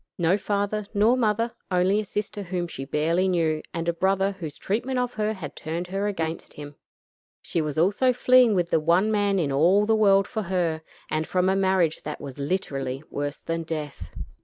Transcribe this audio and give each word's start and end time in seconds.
No 0.17 0.35
father 0.35 0.87
nor 0.95 1.15
mother; 1.15 1.51
only 1.69 1.99
a 1.99 2.03
sister 2.05 2.41
whom 2.41 2.67
she 2.67 2.85
barely 2.85 3.27
knew, 3.27 3.61
and 3.71 3.87
a 3.87 3.93
brother 3.93 4.31
whose 4.31 4.57
treatment 4.57 4.97
of 4.97 5.13
her 5.13 5.31
had 5.33 5.55
turned 5.55 5.85
her 5.89 5.99
heart 5.99 6.09
against 6.09 6.53
him. 6.55 6.75
She 7.43 7.61
was 7.61 7.77
also 7.77 8.11
fleeing 8.11 8.55
with 8.55 8.69
the 8.69 8.79
one 8.79 9.11
man 9.11 9.37
in 9.37 9.51
all 9.51 9.85
the 9.85 9.95
world 9.95 10.27
for 10.27 10.41
her, 10.41 10.81
and 11.11 11.27
from 11.27 11.49
a 11.49 11.55
marriage 11.55 12.01
that 12.01 12.19
was 12.19 12.39
literally 12.39 13.03
worse 13.11 13.37
than 13.43 13.61
death. 13.61 14.09